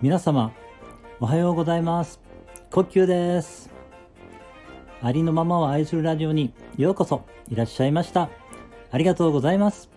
[0.00, 0.52] 皆様
[1.18, 2.20] おはようございます。
[2.70, 3.68] 呼吸です。
[5.02, 8.30] ありのままを愛するラジオにようこそいらっしゃいました。
[8.92, 9.90] ありがとうございます。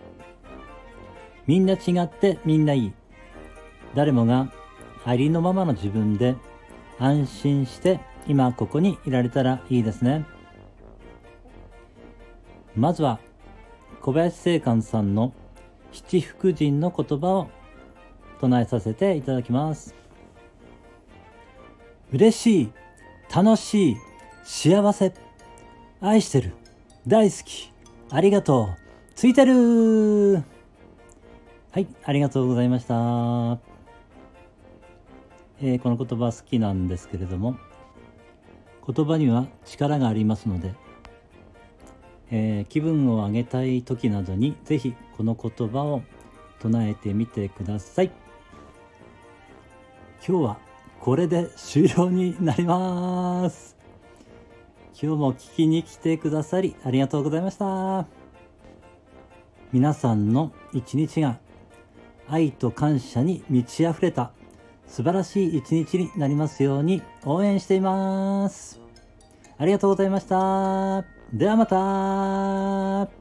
[1.46, 2.92] みんな違ってみんないい。
[3.94, 4.52] 誰もが
[5.04, 6.34] ありのままの自分で
[6.98, 10.26] 安心して今ここにいられたらいいですね。
[12.74, 13.20] まずは
[14.00, 15.32] 小林正観さんの
[15.92, 17.50] 七福神の言葉を
[18.40, 19.94] 唱えさせていただきます。
[22.12, 22.72] 嬉しい
[23.34, 23.96] 楽しい
[24.42, 25.12] 幸せ
[26.00, 26.54] 愛してる
[27.06, 27.72] 大好き
[28.10, 28.76] ありがとう
[29.14, 30.36] ついてる。
[30.36, 30.42] は
[31.76, 32.94] いありがとうございました、
[35.62, 37.56] えー、この言葉好きなんですけれども
[38.84, 40.74] 言葉には力がありますので、
[42.30, 46.02] えー、気分を上げたい時などにぜひこの言葉を
[46.60, 48.10] 唱えてみてください。
[50.26, 50.58] 今日は
[51.00, 53.76] これで終了になります。
[55.00, 58.06] 今日も聞きに来てくださりありがとうございました。
[59.72, 61.38] 皆さんの一日が
[62.28, 64.32] 愛と感謝に満ち溢れた
[64.86, 68.80] 素晴らしい一日になりますように応援しています。
[69.56, 71.19] ありがとうございました。
[71.32, 73.19] ではまた。